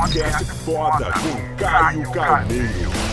Podcast 0.00 0.44
foda 0.64 1.12
com 1.12 1.56
Caio 1.56 2.10
Carneiro. 2.10 3.09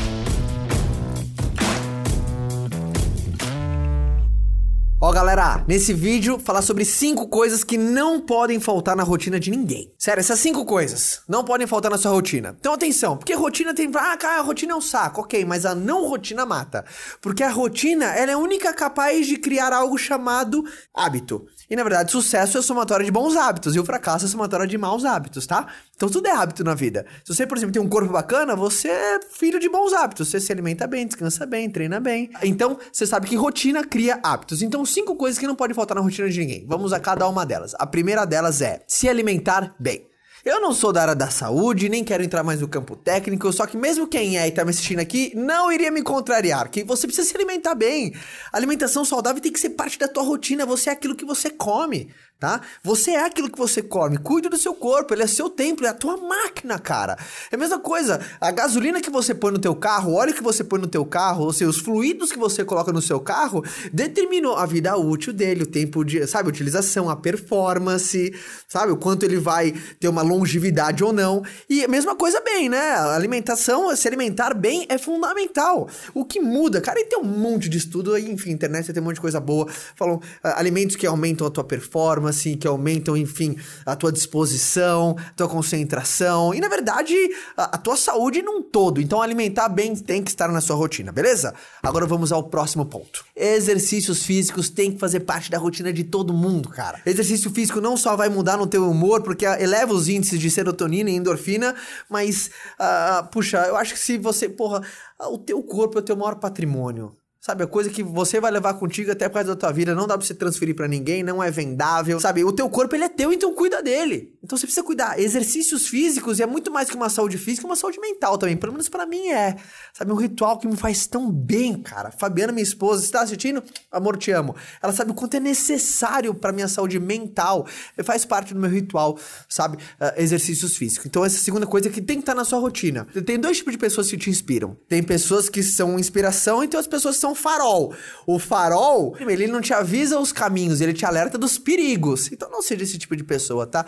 Ó, 5.07 5.11
galera, 5.13 5.63
nesse 5.65 5.93
vídeo 5.93 6.37
falar 6.37 6.61
sobre 6.61 6.83
cinco 6.83 7.29
coisas 7.29 7.63
que 7.63 7.77
não 7.77 8.19
podem 8.19 8.59
faltar 8.59 8.93
na 8.93 9.03
rotina 9.03 9.39
de 9.39 9.49
ninguém. 9.49 9.89
Sério, 9.97 10.19
essas 10.19 10.37
cinco 10.37 10.65
coisas 10.65 11.21
não 11.29 11.45
podem 11.45 11.65
faltar 11.65 11.89
na 11.89 11.97
sua 11.97 12.11
rotina. 12.11 12.57
Então 12.59 12.73
atenção, 12.73 13.15
porque 13.15 13.33
rotina 13.33 13.73
tem, 13.73 13.89
ah, 13.95 14.17
cara, 14.17 14.41
a 14.41 14.43
rotina 14.43 14.73
é 14.73 14.75
um 14.75 14.81
saco, 14.81 15.21
ok, 15.21 15.45
mas 15.45 15.65
a 15.65 15.73
não 15.73 16.05
rotina 16.09 16.45
mata. 16.45 16.83
Porque 17.21 17.41
a 17.41 17.49
rotina, 17.49 18.07
ela 18.07 18.31
é 18.31 18.33
a 18.33 18.37
única 18.37 18.73
capaz 18.73 19.25
de 19.25 19.37
criar 19.37 19.71
algo 19.71 19.97
chamado 19.97 20.65
hábito. 20.93 21.45
E 21.69 21.75
na 21.77 21.83
verdade, 21.83 22.11
sucesso 22.11 22.57
é 22.57 22.61
somatório 22.61 23.05
de 23.05 23.11
bons 23.11 23.37
hábitos 23.37 23.77
e 23.77 23.79
o 23.79 23.85
fracasso 23.85 24.25
é 24.25 24.27
somatório 24.27 24.67
de 24.67 24.77
maus 24.77 25.05
hábitos, 25.05 25.47
tá? 25.47 25.67
Então 25.95 26.09
tudo 26.09 26.27
é 26.27 26.31
hábito 26.31 26.65
na 26.65 26.75
vida. 26.75 27.05
Se 27.23 27.33
você, 27.33 27.47
por 27.47 27.57
exemplo, 27.57 27.73
tem 27.73 27.81
um 27.81 27.89
corpo 27.89 28.11
bacana, 28.11 28.57
você 28.57 28.89
é 28.89 29.19
filho 29.31 29.57
de 29.57 29.69
bons 29.69 29.93
hábitos. 29.93 30.27
Você 30.27 30.39
se 30.39 30.51
alimenta 30.51 30.85
bem, 30.85 31.07
descansa 31.07 31.45
bem, 31.45 31.69
treina 31.69 31.99
bem. 31.99 32.29
Então, 32.43 32.77
você 32.91 33.05
sabe 33.05 33.27
que 33.27 33.35
rotina 33.35 33.83
cria 33.83 34.19
hábitos. 34.21 34.61
Então, 34.61 34.85
cinco 34.97 35.15
coisas 35.15 35.37
que 35.37 35.45
não 35.45 35.55
podem 35.55 35.75
faltar 35.75 35.93
na 35.95 36.01
rotina 36.01 36.27
de 36.27 36.39
ninguém. 36.39 36.65
Vamos 36.67 36.91
a 36.91 36.99
cada 36.99 37.27
uma 37.27 37.45
delas. 37.45 37.75
A 37.77 37.85
primeira 37.85 38.25
delas 38.25 38.61
é 38.63 38.81
se 38.87 39.07
alimentar 39.07 39.75
bem. 39.79 40.07
Eu 40.43 40.59
não 40.59 40.73
sou 40.73 40.91
da 40.91 41.01
área 41.01 41.15
da 41.15 41.29
saúde, 41.29 41.89
nem 41.89 42.03
quero 42.03 42.23
entrar 42.23 42.41
mais 42.41 42.61
no 42.61 42.67
campo 42.67 42.95
técnico, 42.95 43.51
só 43.51 43.67
que 43.67 43.75
mesmo 43.75 44.07
quem 44.07 44.39
é 44.39 44.47
e 44.47 44.51
tá 44.51 44.63
me 44.63 44.71
assistindo 44.71 44.99
aqui 44.99 45.33
não 45.35 45.71
iria 45.71 45.91
me 45.91 46.01
contrariar, 46.01 46.69
que 46.69 46.83
você 46.83 47.05
precisa 47.05 47.27
se 47.27 47.35
alimentar 47.35 47.75
bem. 47.75 48.13
A 48.51 48.57
alimentação 48.57 49.03
saudável 49.03 49.41
tem 49.41 49.51
que 49.51 49.59
ser 49.59 49.71
parte 49.71 49.99
da 49.99 50.07
tua 50.07 50.23
rotina, 50.23 50.65
você 50.65 50.89
é 50.89 50.93
aquilo 50.93 51.15
que 51.15 51.25
você 51.25 51.49
come 51.49 52.09
tá? 52.39 52.61
Você 52.83 53.11
é 53.11 53.25
aquilo 53.25 53.49
que 53.49 53.57
você 53.57 53.81
come. 53.81 54.17
Cuide 54.17 54.49
do 54.49 54.57
seu 54.57 54.73
corpo, 54.73 55.13
ele 55.13 55.23
é 55.23 55.27
seu 55.27 55.49
templo, 55.49 55.85
é 55.85 55.89
a 55.89 55.93
tua 55.93 56.17
máquina, 56.17 56.77
cara. 56.77 57.17
É 57.51 57.55
a 57.55 57.57
mesma 57.57 57.79
coisa, 57.79 58.19
a 58.39 58.51
gasolina 58.51 59.01
que 59.01 59.09
você 59.09 59.33
põe 59.33 59.51
no 59.51 59.59
teu 59.59 59.75
carro, 59.75 60.11
o 60.11 60.15
óleo 60.15 60.33
que 60.33 60.43
você 60.43 60.63
põe 60.63 60.79
no 60.79 60.87
teu 60.87 61.05
carro, 61.05 61.45
ou 61.45 61.53
seja, 61.53 61.69
os 61.69 61.79
fluidos 61.79 62.31
que 62.31 62.37
você 62.37 62.65
coloca 62.65 62.91
no 62.91 63.01
seu 63.01 63.19
carro, 63.19 63.63
determinam 63.91 64.55
a 64.55 64.65
vida 64.65 64.95
útil 64.97 65.33
dele, 65.33 65.63
o 65.63 65.67
tempo 65.67 66.03
de, 66.03 66.25
sabe, 66.27 66.49
utilização, 66.49 67.09
a 67.09 67.15
performance, 67.15 68.33
sabe, 68.67 68.91
o 68.91 68.97
quanto 68.97 69.23
ele 69.23 69.37
vai 69.37 69.73
ter 69.99 70.07
uma 70.07 70.21
longevidade 70.21 71.03
ou 71.03 71.13
não. 71.13 71.43
E 71.69 71.83
a 71.83 71.87
mesma 71.87 72.15
coisa 72.15 72.41
bem, 72.41 72.69
né? 72.69 72.77
A 72.77 73.15
alimentação, 73.15 73.95
se 73.95 74.07
alimentar 74.07 74.53
bem 74.53 74.85
é 74.89 74.97
fundamental. 74.97 75.89
O 76.13 76.25
que 76.25 76.39
muda, 76.39 76.81
cara, 76.81 76.99
e 76.99 77.05
tem 77.05 77.19
um 77.19 77.23
monte 77.23 77.69
de 77.69 77.77
estudo 77.77 78.17
enfim, 78.17 78.51
internet 78.51 78.91
tem 78.91 79.01
um 79.01 79.05
monte 79.05 79.15
de 79.15 79.21
coisa 79.21 79.39
boa, 79.39 79.67
falam 79.95 80.17
uh, 80.17 80.21
alimentos 80.55 80.95
que 80.95 81.05
aumentam 81.05 81.45
a 81.47 81.49
tua 81.49 81.63
performance, 81.63 82.26
assim, 82.27 82.57
que 82.57 82.67
aumentam, 82.67 83.15
enfim, 83.15 83.57
a 83.85 83.95
tua 83.95 84.11
disposição, 84.11 85.15
tua 85.35 85.47
concentração 85.47 86.53
e, 86.53 86.59
na 86.59 86.67
verdade, 86.67 87.13
a, 87.55 87.75
a, 87.75 87.77
tua 87.77 87.95
saúde 87.95 88.41
num 88.41 88.61
todo. 88.61 89.01
Então, 89.01 89.21
alimentar 89.21 89.69
bem 89.69 89.95
tem 89.95 90.23
que 90.23 90.29
estar 90.29 90.47
na 90.49 90.61
sua 90.61 90.75
rotina, 90.75 91.11
beleza? 91.11 91.53
Agora 91.81 92.05
vamos 92.05 92.31
ao 92.31 92.43
próximo 92.43 92.85
ponto. 92.85 93.25
Exercícios 93.35 94.23
físicos 94.23 94.69
têm 94.69 94.91
que 94.91 94.99
fazer 94.99 95.21
parte 95.21 95.49
da 95.49 95.57
rotina 95.57 95.91
de 95.91 96.03
todo 96.03 96.33
mundo, 96.33 96.69
cara. 96.69 96.99
Exercício 97.05 97.51
físico 97.51 97.81
não 97.81 97.97
só 97.97 98.15
vai 98.15 98.29
mudar 98.29 98.57
no 98.57 98.67
teu 98.67 98.89
humor, 98.89 99.21
porque 99.21 99.45
eleva 99.45 99.93
os 99.93 100.07
índices 100.07 100.39
de 100.39 100.49
serotonina 100.49 101.09
e 101.09 101.15
endorfina, 101.15 101.75
mas, 102.09 102.49
uh, 102.79 103.27
puxa, 103.27 103.57
eu 103.67 103.75
acho 103.75 103.93
que 103.93 103.99
se 103.99 104.17
você, 104.17 104.49
porra, 104.49 104.81
o 105.19 105.37
teu 105.37 105.61
corpo 105.63 105.97
é 105.97 106.01
o 106.01 106.03
teu 106.03 106.15
maior 106.15 106.35
patrimônio. 106.35 107.15
Sabe, 107.47 107.63
a 107.63 107.67
coisa 107.67 107.89
que 107.89 108.03
você 108.03 108.41
vai 108.41 108.51
levar 108.51 108.73
contigo 108.73 109.09
até 109.09 109.29
por 109.29 109.35
causa 109.35 109.55
da 109.55 109.55
tua 109.55 109.71
vida, 109.71 109.95
não 109.95 110.05
dá 110.05 110.17
pra 110.17 110.27
você 110.27 110.33
transferir 110.33 110.75
para 110.75 110.85
ninguém, 110.85 111.23
não 111.23 111.41
é 111.41 111.49
vendável. 111.49 112.19
Sabe, 112.19 112.43
o 112.43 112.51
teu 112.51 112.69
corpo 112.69 112.93
ele 112.93 113.05
é 113.05 113.07
teu, 113.07 113.31
então 113.31 113.53
cuida 113.53 113.81
dele. 113.81 114.36
Então 114.47 114.57
você 114.57 114.65
precisa 114.65 114.81
cuidar. 114.81 115.19
Exercícios 115.19 115.87
físicos 115.87 116.39
é 116.39 116.45
muito 116.45 116.71
mais 116.71 116.89
que 116.89 116.95
uma 116.95 117.09
saúde 117.09 117.37
física, 117.37 117.67
uma 117.67 117.75
saúde 117.75 117.99
mental 117.99 118.37
também. 118.37 118.55
Pelo 118.55 118.71
menos 118.71 118.87
para 118.87 119.05
mim 119.05 119.27
é. 119.27 119.57
Sabe, 119.93 120.09
um 120.09 120.15
ritual 120.15 120.57
que 120.57 120.65
me 120.65 120.77
faz 120.77 121.05
tão 121.05 121.29
bem, 121.29 121.75
cara. 121.81 122.11
Fabiana, 122.11 122.53
minha 122.53 122.63
esposa, 122.63 123.03
está 123.03 123.21
assistindo? 123.23 123.61
Amor, 123.91 124.15
te 124.15 124.31
amo. 124.31 124.55
Ela 124.81 124.93
sabe 124.93 125.11
o 125.11 125.13
quanto 125.13 125.35
é 125.35 125.39
necessário 125.41 126.33
para 126.33 126.53
minha 126.53 126.69
saúde 126.69 126.97
mental. 126.97 127.67
Faz 128.05 128.23
parte 128.23 128.53
do 128.53 128.59
meu 128.61 128.69
ritual, 128.69 129.19
sabe? 129.49 129.75
Uh, 129.75 130.13
exercícios 130.15 130.77
físicos. 130.77 131.05
Então 131.05 131.25
essa 131.25 131.35
é 131.35 131.39
segunda 131.39 131.67
coisa 131.67 131.89
que 131.89 132.01
tem 132.01 132.15
que 132.15 132.21
estar 132.21 132.31
tá 132.31 132.37
na 132.37 132.45
sua 132.45 132.59
rotina. 132.59 133.05
Tem 133.25 133.37
dois 133.37 133.57
tipos 133.57 133.73
de 133.73 133.77
pessoas 133.77 134.09
que 134.09 134.15
te 134.15 134.29
inspiram. 134.29 134.77
Tem 134.87 135.03
pessoas 135.03 135.49
que 135.49 135.61
são 135.61 135.99
inspiração 135.99 136.63
e 136.63 136.69
tem 136.69 136.77
outras 136.77 136.87
pessoas 136.87 137.15
que 137.15 137.21
são 137.21 137.35
farol. 137.35 137.93
O 138.25 138.39
farol, 138.39 139.13
ele 139.19 139.45
não 139.45 139.59
te 139.59 139.73
avisa 139.73 140.17
os 140.17 140.31
caminhos, 140.31 140.79
ele 140.79 140.93
te 140.93 141.05
alerta 141.05 141.37
dos 141.37 141.57
perigos. 141.57 142.31
Então 142.31 142.49
não 142.49 142.61
seja 142.61 142.83
esse 142.83 142.97
tipo 142.97 143.13
de 143.13 143.25
pessoa, 143.25 143.67
tá? 143.67 143.85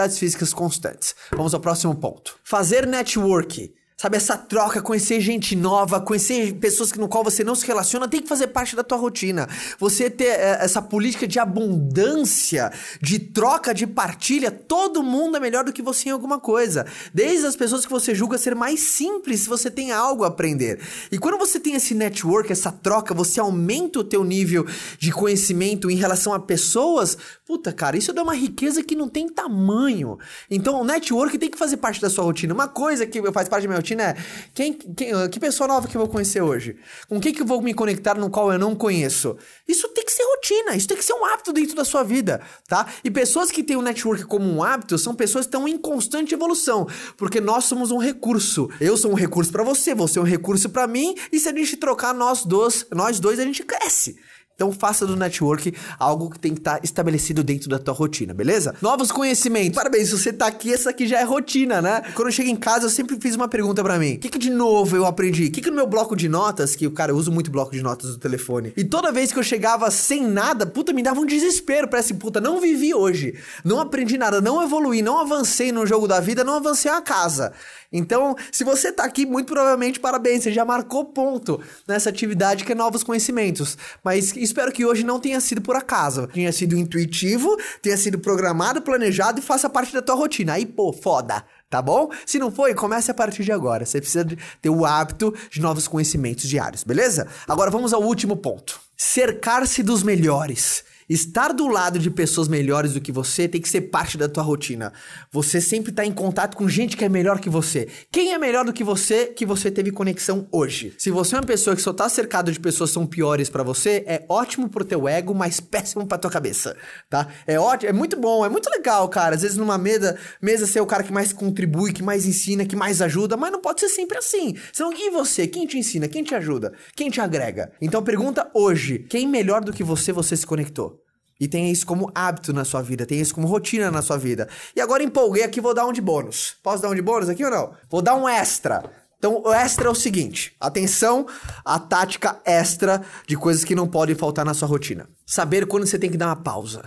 Atividades 0.00 0.18
físicas 0.18 0.54
constantes. 0.54 1.14
Vamos 1.32 1.52
ao 1.52 1.60
próximo 1.60 1.94
ponto. 1.94 2.38
Fazer 2.42 2.86
network. 2.86 3.74
Sabe, 4.00 4.16
essa 4.16 4.34
troca, 4.34 4.80
conhecer 4.80 5.20
gente 5.20 5.54
nova, 5.54 6.00
conhecer 6.00 6.54
pessoas 6.54 6.90
no 6.94 7.06
qual 7.06 7.22
você 7.22 7.44
não 7.44 7.54
se 7.54 7.66
relaciona, 7.66 8.08
tem 8.08 8.22
que 8.22 8.28
fazer 8.30 8.46
parte 8.46 8.74
da 8.74 8.82
tua 8.82 8.96
rotina. 8.96 9.46
Você 9.78 10.08
ter 10.08 10.24
é, 10.24 10.56
essa 10.58 10.80
política 10.80 11.28
de 11.28 11.38
abundância, 11.38 12.72
de 13.02 13.18
troca, 13.18 13.74
de 13.74 13.86
partilha, 13.86 14.50
todo 14.50 15.02
mundo 15.02 15.36
é 15.36 15.40
melhor 15.40 15.64
do 15.64 15.70
que 15.70 15.82
você 15.82 16.08
em 16.08 16.12
alguma 16.12 16.40
coisa. 16.40 16.86
Desde 17.12 17.44
as 17.44 17.54
pessoas 17.54 17.84
que 17.84 17.92
você 17.92 18.14
julga 18.14 18.38
ser 18.38 18.54
mais 18.54 18.80
simples, 18.80 19.46
você 19.46 19.70
tem 19.70 19.92
algo 19.92 20.24
a 20.24 20.28
aprender. 20.28 20.80
E 21.12 21.18
quando 21.18 21.36
você 21.36 21.60
tem 21.60 21.74
esse 21.74 21.94
network, 21.94 22.50
essa 22.50 22.72
troca, 22.72 23.12
você 23.12 23.38
aumenta 23.38 23.98
o 23.98 24.04
teu 24.04 24.24
nível 24.24 24.66
de 24.98 25.12
conhecimento 25.12 25.90
em 25.90 25.96
relação 25.96 26.32
a 26.32 26.40
pessoas, 26.40 27.18
puta, 27.46 27.70
cara, 27.70 27.98
isso 27.98 28.14
dá 28.14 28.22
uma 28.22 28.34
riqueza 28.34 28.82
que 28.82 28.96
não 28.96 29.10
tem 29.10 29.28
tamanho. 29.28 30.18
Então, 30.50 30.80
o 30.80 30.84
network 30.84 31.36
tem 31.36 31.50
que 31.50 31.58
fazer 31.58 31.76
parte 31.76 32.00
da 32.00 32.08
sua 32.08 32.24
rotina. 32.24 32.54
Uma 32.54 32.66
coisa 32.66 33.04
que 33.04 33.20
faz 33.30 33.46
parte 33.46 33.64
da 33.64 33.68
minha 33.68 33.76
rotina 33.76 33.89
rotina 33.90 34.02
é 34.02 34.16
quem, 34.54 34.72
quem, 34.72 35.28
que 35.30 35.40
pessoa 35.40 35.68
nova 35.68 35.88
que 35.88 35.96
eu 35.96 36.00
vou 36.00 36.08
conhecer 36.08 36.40
hoje? 36.40 36.76
Com 37.08 37.20
quem 37.20 37.32
que 37.32 37.42
eu 37.42 37.46
vou 37.46 37.60
me 37.60 37.74
conectar 37.74 38.14
no 38.14 38.30
qual 38.30 38.52
eu 38.52 38.58
não 38.58 38.74
conheço? 38.74 39.36
Isso 39.66 39.88
tem 39.88 40.04
que 40.04 40.12
ser 40.12 40.22
rotina, 40.24 40.76
isso 40.76 40.88
tem 40.88 40.96
que 40.96 41.04
ser 41.04 41.14
um 41.14 41.24
hábito 41.24 41.52
dentro 41.52 41.74
da 41.74 41.84
sua 41.84 42.02
vida, 42.02 42.40
tá? 42.68 42.86
E 43.02 43.10
pessoas 43.10 43.50
que 43.50 43.62
têm 43.62 43.76
o 43.76 43.82
network 43.82 44.24
como 44.24 44.44
um 44.44 44.62
hábito 44.62 44.98
são 44.98 45.14
pessoas 45.14 45.46
que 45.46 45.48
estão 45.48 45.66
em 45.66 45.78
constante 45.78 46.34
evolução, 46.34 46.86
porque 47.16 47.40
nós 47.40 47.64
somos 47.64 47.90
um 47.90 47.98
recurso. 47.98 48.68
Eu 48.80 48.96
sou 48.96 49.10
um 49.10 49.14
recurso 49.14 49.50
para 49.50 49.64
você, 49.64 49.94
você 49.94 50.18
é 50.18 50.22
um 50.22 50.24
recurso 50.24 50.68
para 50.68 50.86
mim, 50.86 51.14
e 51.32 51.38
se 51.38 51.48
a 51.48 51.54
gente 51.54 51.76
trocar 51.76 52.14
nós 52.14 52.44
dois, 52.44 52.86
nós 52.92 53.18
dois 53.18 53.38
a 53.38 53.44
gente 53.44 53.62
cresce. 53.62 54.16
Então 54.60 54.70
faça 54.70 55.06
do 55.06 55.16
network 55.16 55.72
algo 55.98 56.28
que 56.28 56.38
tem 56.38 56.52
que 56.52 56.60
estar 56.60 56.74
tá 56.74 56.80
estabelecido 56.84 57.42
dentro 57.42 57.66
da 57.70 57.78
tua 57.78 57.94
rotina, 57.94 58.34
beleza? 58.34 58.74
Novos 58.82 59.10
conhecimentos. 59.10 59.74
Parabéns, 59.74 60.10
se 60.10 60.18
você 60.18 60.34
tá 60.34 60.48
aqui, 60.48 60.70
essa 60.70 60.90
aqui 60.90 61.06
já 61.06 61.18
é 61.18 61.22
rotina, 61.22 61.80
né? 61.80 62.02
Quando 62.14 62.28
eu 62.28 62.32
chego 62.32 62.50
em 62.50 62.56
casa, 62.56 62.84
eu 62.84 62.90
sempre 62.90 63.16
fiz 63.18 63.34
uma 63.34 63.48
pergunta 63.48 63.82
para 63.82 63.98
mim. 63.98 64.16
O 64.16 64.18
que, 64.18 64.28
que 64.28 64.38
de 64.38 64.50
novo 64.50 64.94
eu 64.94 65.06
aprendi? 65.06 65.46
O 65.46 65.50
que, 65.50 65.62
que 65.62 65.70
no 65.70 65.76
meu 65.76 65.86
bloco 65.86 66.14
de 66.14 66.28
notas, 66.28 66.76
que 66.76 66.86
o 66.86 66.90
cara, 66.90 67.14
uso 67.14 67.32
muito 67.32 67.50
bloco 67.50 67.72
de 67.72 67.80
notas 67.80 68.10
do 68.10 68.18
telefone. 68.18 68.74
E 68.76 68.84
toda 68.84 69.10
vez 69.10 69.32
que 69.32 69.38
eu 69.38 69.42
chegava 69.42 69.90
sem 69.90 70.26
nada, 70.26 70.66
puta, 70.66 70.92
me 70.92 71.02
dava 71.02 71.18
um 71.20 71.24
desespero. 71.24 71.88
Parece, 71.88 72.12
puta, 72.12 72.38
não 72.38 72.60
vivi 72.60 72.94
hoje. 72.94 73.38
Não 73.64 73.80
aprendi 73.80 74.18
nada, 74.18 74.42
não 74.42 74.62
evoluí, 74.62 75.00
não 75.00 75.18
avancei 75.18 75.72
no 75.72 75.86
jogo 75.86 76.06
da 76.06 76.20
vida, 76.20 76.44
não 76.44 76.56
avancei 76.56 76.90
a 76.90 77.00
casa. 77.00 77.54
Então, 77.92 78.36
se 78.52 78.62
você 78.62 78.92
tá 78.92 79.04
aqui, 79.04 79.26
muito 79.26 79.48
provavelmente, 79.52 79.98
parabéns, 79.98 80.44
você 80.44 80.52
já 80.52 80.64
marcou 80.64 81.06
ponto 81.06 81.60
nessa 81.88 82.08
atividade 82.08 82.64
que 82.64 82.72
é 82.72 82.74
novos 82.74 83.02
conhecimentos. 83.02 83.76
Mas 84.04 84.36
espero 84.50 84.72
que 84.72 84.84
hoje 84.84 85.04
não 85.04 85.18
tenha 85.18 85.40
sido 85.40 85.60
por 85.60 85.76
acaso. 85.76 86.26
Tenha 86.26 86.52
sido 86.52 86.76
intuitivo, 86.76 87.56
tenha 87.80 87.96
sido 87.96 88.18
programado, 88.18 88.82
planejado 88.82 89.38
e 89.38 89.42
faça 89.42 89.70
parte 89.70 89.92
da 89.92 90.02
tua 90.02 90.14
rotina. 90.14 90.54
Aí, 90.54 90.66
pô, 90.66 90.92
foda 90.92 91.44
tá 91.70 91.80
bom? 91.80 92.10
Se 92.26 92.36
não 92.36 92.50
foi, 92.50 92.74
comece 92.74 93.12
a 93.12 93.14
partir 93.14 93.44
de 93.44 93.52
agora. 93.52 93.86
Você 93.86 94.00
precisa 94.00 94.26
ter 94.60 94.68
o 94.68 94.84
hábito 94.84 95.32
de 95.52 95.60
novos 95.60 95.86
conhecimentos 95.86 96.48
diários, 96.48 96.82
beleza? 96.82 97.28
Agora 97.46 97.70
vamos 97.70 97.92
ao 97.92 98.02
último 98.02 98.36
ponto. 98.36 98.80
Cercar-se 98.96 99.80
dos 99.80 100.02
melhores. 100.02 100.84
Estar 101.10 101.52
do 101.52 101.66
lado 101.66 101.98
de 101.98 102.08
pessoas 102.08 102.46
melhores 102.46 102.92
do 102.92 103.00
que 103.00 103.10
você 103.10 103.48
tem 103.48 103.60
que 103.60 103.68
ser 103.68 103.80
parte 103.80 104.16
da 104.16 104.28
tua 104.28 104.44
rotina. 104.44 104.92
Você 105.32 105.60
sempre 105.60 105.90
está 105.90 106.06
em 106.06 106.12
contato 106.12 106.56
com 106.56 106.68
gente 106.68 106.96
que 106.96 107.04
é 107.04 107.08
melhor 107.08 107.40
que 107.40 107.50
você. 107.50 107.88
Quem 108.12 108.32
é 108.32 108.38
melhor 108.38 108.64
do 108.64 108.72
que 108.72 108.84
você 108.84 109.26
que 109.26 109.44
você 109.44 109.72
teve 109.72 109.90
conexão 109.90 110.46
hoje? 110.52 110.94
Se 110.96 111.10
você 111.10 111.34
é 111.34 111.38
uma 111.40 111.44
pessoa 111.44 111.74
que 111.74 111.82
só 111.82 111.90
está 111.90 112.08
cercado 112.08 112.52
de 112.52 112.60
pessoas 112.60 112.90
que 112.90 112.94
são 112.94 113.08
piores 113.08 113.50
para 113.50 113.64
você, 113.64 114.04
é 114.06 114.24
ótimo 114.28 114.68
pro 114.68 114.84
teu 114.84 115.08
ego, 115.08 115.34
mas 115.34 115.58
péssimo 115.58 116.06
pra 116.06 116.16
tua 116.16 116.30
cabeça, 116.30 116.76
tá? 117.08 117.26
É 117.44 117.58
ótimo, 117.58 117.90
é 117.90 117.92
muito 117.92 118.16
bom, 118.16 118.46
é 118.46 118.48
muito 118.48 118.70
legal, 118.70 119.08
cara. 119.08 119.34
Às 119.34 119.42
vezes 119.42 119.56
numa 119.56 119.76
mesa, 119.76 120.16
mesa 120.40 120.64
ser 120.64 120.80
o 120.80 120.86
cara 120.86 121.02
que 121.02 121.12
mais 121.12 121.32
contribui, 121.32 121.92
que 121.92 122.04
mais 122.04 122.24
ensina, 122.24 122.64
que 122.64 122.76
mais 122.76 123.02
ajuda, 123.02 123.36
mas 123.36 123.50
não 123.50 123.60
pode 123.60 123.80
ser 123.80 123.88
sempre 123.88 124.16
assim. 124.16 124.54
Senão, 124.72 124.92
e 124.92 125.10
você? 125.10 125.48
Quem 125.48 125.66
te 125.66 125.76
ensina? 125.76 126.06
Quem 126.06 126.22
te 126.22 126.36
ajuda? 126.36 126.72
Quem 126.94 127.10
te 127.10 127.20
agrega? 127.20 127.72
Então 127.80 128.00
pergunta 128.00 128.48
hoje, 128.54 129.00
quem 129.10 129.26
melhor 129.26 129.64
do 129.64 129.72
que 129.72 129.82
você 129.82 130.12
você 130.12 130.36
se 130.36 130.46
conectou? 130.46 130.99
E 131.40 131.48
tenha 131.48 131.72
isso 131.72 131.86
como 131.86 132.12
hábito 132.14 132.52
na 132.52 132.64
sua 132.64 132.82
vida, 132.82 133.06
tenha 133.06 133.22
isso 133.22 133.34
como 133.34 133.48
rotina 133.48 133.90
na 133.90 134.02
sua 134.02 134.18
vida. 134.18 134.46
E 134.76 134.80
agora 134.80 135.02
empolguei 135.02 135.42
aqui, 135.42 135.60
vou 135.60 135.72
dar 135.72 135.86
um 135.86 135.92
de 135.92 136.02
bônus. 136.02 136.56
Posso 136.62 136.82
dar 136.82 136.90
um 136.90 136.94
de 136.94 137.00
bônus 137.00 137.30
aqui 137.30 137.42
ou 137.42 137.50
não? 137.50 137.72
Vou 137.88 138.02
dar 138.02 138.14
um 138.14 138.28
extra. 138.28 138.84
Então, 139.18 139.42
o 139.44 139.52
extra 139.52 139.88
é 139.88 139.90
o 139.90 139.94
seguinte: 139.94 140.54
atenção 140.58 141.26
à 141.64 141.78
tática 141.78 142.40
extra 142.44 143.02
de 143.26 143.36
coisas 143.36 143.64
que 143.64 143.74
não 143.74 143.88
podem 143.88 144.14
faltar 144.14 144.44
na 144.44 144.54
sua 144.54 144.68
rotina. 144.68 145.08
Saber 145.26 145.66
quando 145.66 145.86
você 145.86 145.98
tem 145.98 146.10
que 146.10 146.16
dar 146.16 146.26
uma 146.26 146.36
pausa. 146.36 146.82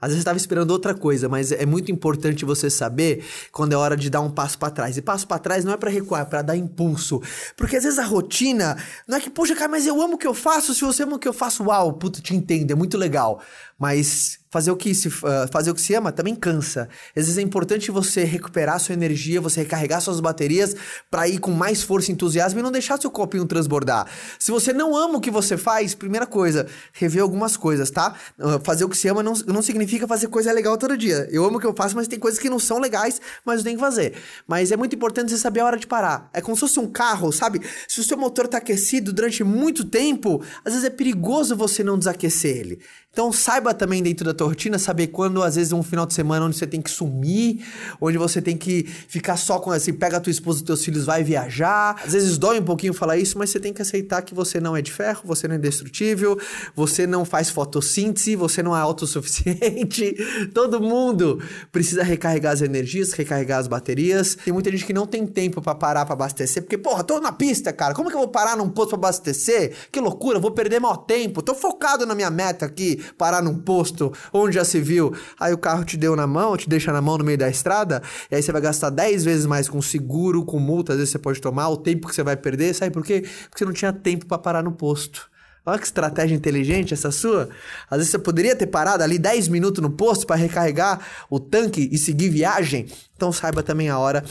Às 0.00 0.08
vezes 0.08 0.20
estava 0.20 0.36
esperando 0.36 0.70
outra 0.72 0.94
coisa, 0.94 1.28
mas 1.28 1.52
é 1.52 1.64
muito 1.64 1.90
importante 1.90 2.44
você 2.44 2.68
saber 2.68 3.24
quando 3.50 3.72
é 3.72 3.76
hora 3.76 3.96
de 3.96 4.10
dar 4.10 4.20
um 4.20 4.30
passo 4.30 4.58
para 4.58 4.70
trás. 4.70 4.96
E 4.96 5.02
passo 5.02 5.26
para 5.26 5.38
trás 5.38 5.64
não 5.64 5.72
é 5.72 5.76
para 5.76 5.90
recuar, 5.90 6.22
é 6.22 6.24
para 6.24 6.42
dar 6.42 6.56
impulso. 6.56 7.22
Porque 7.56 7.76
às 7.76 7.84
vezes 7.84 7.98
a 7.98 8.04
rotina 8.04 8.76
não 9.08 9.16
é 9.16 9.20
que, 9.20 9.30
poxa, 9.30 9.54
cara, 9.54 9.70
mas 9.70 9.86
eu 9.86 10.00
amo 10.02 10.14
o 10.14 10.18
que 10.18 10.26
eu 10.26 10.34
faço. 10.34 10.74
Se 10.74 10.82
você 10.82 11.04
ama 11.04 11.16
o 11.16 11.18
que 11.18 11.26
eu 11.26 11.32
faço, 11.32 11.64
uau, 11.64 11.94
puto, 11.94 12.20
te 12.20 12.34
entendo, 12.36 12.72
é 12.72 12.74
muito 12.74 12.98
legal. 12.98 13.40
Mas 13.78 14.38
fazer 14.56 14.70
o 14.70 14.76
que 14.76 14.94
se, 14.94 15.08
uh, 15.08 15.12
fazer 15.52 15.70
o 15.70 15.74
que 15.74 15.80
se 15.82 15.92
ama 15.94 16.10
também 16.10 16.34
cansa. 16.34 16.88
Às 17.14 17.24
vezes 17.24 17.36
é 17.36 17.42
importante 17.42 17.90
você 17.90 18.24
recuperar 18.24 18.80
sua 18.80 18.94
energia, 18.94 19.38
você 19.38 19.60
recarregar 19.60 20.00
suas 20.00 20.18
baterias 20.18 20.74
para 21.10 21.28
ir 21.28 21.38
com 21.38 21.50
mais 21.50 21.82
força 21.82 22.10
e 22.10 22.14
entusiasmo 22.14 22.58
e 22.58 22.62
não 22.62 22.72
deixar 22.72 22.98
seu 22.98 23.10
copinho 23.10 23.44
transbordar. 23.44 24.06
Se 24.38 24.50
você 24.50 24.72
não 24.72 24.96
ama 24.96 25.18
o 25.18 25.20
que 25.20 25.30
você 25.30 25.58
faz, 25.58 25.94
primeira 25.94 26.26
coisa, 26.26 26.66
rever 26.94 27.22
algumas 27.22 27.54
coisas, 27.54 27.90
tá? 27.90 28.14
Uh, 28.38 28.58
fazer 28.64 28.84
o 28.84 28.88
que 28.88 28.96
se 28.96 29.08
ama 29.08 29.22
não, 29.22 29.34
não 29.46 29.60
significa 29.60 30.08
fazer 30.08 30.28
coisa 30.28 30.50
legal 30.52 30.78
todo 30.78 30.96
dia. 30.96 31.28
Eu 31.30 31.44
amo 31.44 31.58
o 31.58 31.60
que 31.60 31.66
eu 31.66 31.74
faço, 31.76 31.94
mas 31.94 32.08
tem 32.08 32.18
coisas 32.18 32.40
que 32.40 32.48
não 32.48 32.58
são 32.58 32.78
legais, 32.78 33.20
mas 33.44 33.58
eu 33.58 33.64
tenho 33.64 33.76
que 33.76 33.84
fazer. 33.84 34.14
Mas 34.46 34.72
é 34.72 34.76
muito 34.76 34.96
importante 34.96 35.30
você 35.30 35.38
saber 35.38 35.60
a 35.60 35.66
hora 35.66 35.76
de 35.76 35.86
parar. 35.86 36.30
É 36.32 36.40
como 36.40 36.56
se 36.56 36.60
fosse 36.60 36.80
um 36.80 36.86
carro, 36.86 37.30
sabe? 37.30 37.60
Se 37.86 38.00
o 38.00 38.04
seu 38.04 38.16
motor 38.16 38.48
tá 38.48 38.56
aquecido 38.56 39.12
durante 39.12 39.44
muito 39.44 39.84
tempo, 39.84 40.42
às 40.64 40.72
vezes 40.72 40.86
é 40.86 40.90
perigoso 40.90 41.54
você 41.54 41.84
não 41.84 41.98
desaquecer 41.98 42.56
ele. 42.56 42.80
Então 43.16 43.32
saiba 43.32 43.65
também 43.74 44.02
dentro 44.02 44.24
da 44.24 44.34
tua 44.34 44.48
rotina 44.48 44.78
saber 44.78 45.08
quando, 45.08 45.42
às 45.42 45.56
vezes, 45.56 45.72
um 45.72 45.82
final 45.82 46.06
de 46.06 46.14
semana 46.14 46.46
onde 46.46 46.56
você 46.56 46.66
tem 46.66 46.80
que 46.80 46.90
sumir, 46.90 47.64
onde 48.00 48.18
você 48.18 48.40
tem 48.40 48.56
que 48.56 48.84
ficar 48.84 49.36
só 49.36 49.58
com 49.58 49.70
assim, 49.70 49.92
pega 49.92 50.16
a 50.16 50.20
tua 50.20 50.30
esposa 50.30 50.64
teus 50.64 50.84
filhos, 50.84 51.04
vai 51.04 51.22
viajar. 51.22 52.00
Às 52.04 52.12
vezes 52.12 52.38
dói 52.38 52.58
um 52.60 52.64
pouquinho 52.64 52.92
falar 52.92 53.16
isso, 53.16 53.38
mas 53.38 53.50
você 53.50 53.60
tem 53.60 53.72
que 53.72 53.82
aceitar 53.82 54.22
que 54.22 54.34
você 54.34 54.60
não 54.60 54.76
é 54.76 54.82
de 54.82 54.92
ferro, 54.92 55.22
você 55.24 55.46
não 55.46 55.54
é 55.54 55.58
indestrutível, 55.58 56.38
você 56.74 57.06
não 57.06 57.24
faz 57.24 57.50
fotossíntese, 57.50 58.36
você 58.36 58.62
não 58.62 58.76
é 58.76 58.80
autossuficiente. 58.80 60.14
Todo 60.52 60.80
mundo 60.80 61.40
precisa 61.70 62.02
recarregar 62.02 62.52
as 62.52 62.62
energias, 62.62 63.12
recarregar 63.12 63.60
as 63.60 63.68
baterias. 63.68 64.36
Tem 64.44 64.52
muita 64.52 64.70
gente 64.70 64.84
que 64.84 64.92
não 64.92 65.06
tem 65.06 65.26
tempo 65.26 65.60
para 65.60 65.74
parar 65.74 66.04
para 66.04 66.14
abastecer, 66.14 66.62
porque, 66.62 66.78
porra, 66.78 67.04
tô 67.04 67.20
na 67.20 67.32
pista, 67.32 67.72
cara. 67.72 67.94
Como 67.94 68.08
que 68.08 68.14
eu 68.14 68.20
vou 68.20 68.28
parar 68.28 68.56
num 68.56 68.68
posto 68.68 68.90
pra 68.90 69.08
abastecer? 69.08 69.74
Que 69.90 70.00
loucura, 70.00 70.38
vou 70.38 70.50
perder 70.50 70.80
maior 70.80 70.98
tempo. 70.98 71.42
Tô 71.42 71.54
focado 71.54 72.06
na 72.06 72.14
minha 72.14 72.30
meta 72.30 72.66
aqui 72.66 73.02
parar 73.16 73.42
posto 73.56 74.12
onde 74.32 74.54
já 74.54 74.64
se 74.64 74.80
viu, 74.80 75.14
aí 75.38 75.52
o 75.52 75.58
carro 75.58 75.84
te 75.84 75.96
deu 75.96 76.14
na 76.14 76.26
mão, 76.26 76.56
te 76.56 76.68
deixa 76.68 76.92
na 76.92 77.00
mão 77.00 77.18
no 77.18 77.24
meio 77.24 77.38
da 77.38 77.48
estrada, 77.48 78.02
e 78.30 78.34
aí 78.34 78.42
você 78.42 78.52
vai 78.52 78.60
gastar 78.60 78.90
10 78.90 79.24
vezes 79.24 79.46
mais 79.46 79.68
com 79.68 79.80
seguro, 79.82 80.44
com 80.44 80.58
multa, 80.58 80.92
às 80.92 80.98
vezes 80.98 81.12
você 81.12 81.18
pode 81.18 81.40
tomar, 81.40 81.68
o 81.68 81.76
tempo 81.76 82.08
que 82.08 82.14
você 82.14 82.22
vai 82.22 82.36
perder, 82.36 82.74
sabe 82.74 82.92
por 82.92 83.04
quê? 83.04 83.24
Porque 83.48 83.58
você 83.58 83.64
não 83.64 83.72
tinha 83.72 83.92
tempo 83.92 84.26
para 84.26 84.38
parar 84.38 84.62
no 84.62 84.72
posto. 84.72 85.30
Olha 85.68 85.80
que 85.80 85.84
estratégia 85.84 86.36
inteligente 86.36 86.94
essa 86.94 87.10
sua. 87.10 87.48
Às 87.90 87.98
vezes 87.98 88.12
você 88.12 88.20
poderia 88.20 88.54
ter 88.54 88.68
parado 88.68 89.02
ali 89.02 89.18
10 89.18 89.48
minutos 89.48 89.82
no 89.82 89.90
posto 89.90 90.24
para 90.24 90.36
recarregar 90.36 91.00
o 91.28 91.40
tanque 91.40 91.88
e 91.90 91.98
seguir 91.98 92.28
viagem. 92.28 92.86
Então 93.16 93.32
saiba 93.32 93.64
também 93.64 93.88
a 93.88 93.98
hora 93.98 94.22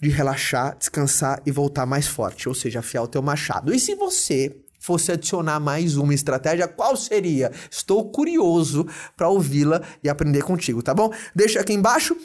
de 0.00 0.08
relaxar, 0.08 0.74
descansar 0.78 1.42
e 1.44 1.50
voltar 1.50 1.84
mais 1.84 2.06
forte, 2.06 2.48
ou 2.48 2.54
seja, 2.54 2.78
afiar 2.78 3.04
o 3.04 3.08
teu 3.08 3.20
machado. 3.20 3.74
E 3.74 3.78
se 3.78 3.94
você 3.94 4.56
fosse 4.82 5.12
adicionar 5.12 5.60
mais 5.60 5.96
uma 5.96 6.12
estratégia, 6.12 6.66
qual 6.66 6.96
seria? 6.96 7.52
Estou 7.70 8.10
curioso 8.10 8.86
para 9.16 9.28
ouvi-la 9.28 9.80
e 10.02 10.08
aprender 10.08 10.42
contigo, 10.42 10.82
tá 10.82 10.92
bom? 10.92 11.12
Deixa 11.34 11.60
aqui 11.60 11.72
embaixo 11.72 12.16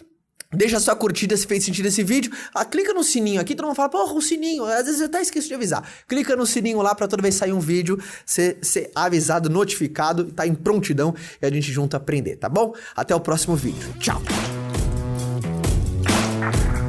Deixa 0.53 0.79
sua 0.79 0.95
curtida 0.95 1.35
se 1.35 1.45
fez 1.45 1.65
sentido 1.65 1.87
esse 1.87 2.01
vídeo. 2.03 2.31
Ah, 2.53 2.63
clica 2.63 2.93
no 2.93 3.03
sininho 3.03 3.41
aqui, 3.41 3.53
todo 3.53 3.65
mundo 3.65 3.75
fala, 3.75 3.89
porra, 3.89 4.13
o 4.13 4.21
sininho. 4.21 4.63
Às 4.63 4.85
vezes 4.85 5.01
eu 5.01 5.07
até 5.07 5.21
esqueço 5.21 5.49
de 5.49 5.53
avisar. 5.53 5.85
Clica 6.07 6.37
no 6.37 6.45
sininho 6.45 6.81
lá 6.81 6.95
para 6.95 7.05
toda 7.05 7.21
vez 7.21 7.35
sair 7.35 7.51
um 7.51 7.59
vídeo, 7.59 8.01
ser, 8.25 8.57
ser 8.61 8.89
avisado, 8.95 9.49
notificado, 9.49 10.31
tá 10.31 10.47
em 10.47 10.55
prontidão 10.55 11.13
e 11.41 11.45
a 11.45 11.51
gente 11.51 11.69
junto 11.69 11.97
aprender, 11.97 12.37
tá 12.37 12.47
bom? 12.47 12.73
Até 12.95 13.13
o 13.13 13.19
próximo 13.19 13.57
vídeo. 13.57 13.93
Tchau! 13.99 14.21